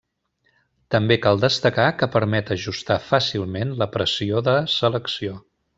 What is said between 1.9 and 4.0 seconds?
que permet ajustar fàcilment la